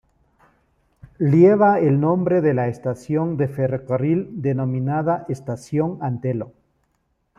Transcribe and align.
Lleva 1.19 1.77
el 1.79 1.99
nombre 1.99 2.41
de 2.41 2.55
la 2.55 2.67
estación 2.69 3.37
de 3.37 3.47
ferrocarril 3.47 4.29
denominada 4.41 5.27
Estación 5.29 5.99
Antelo. 6.01 6.53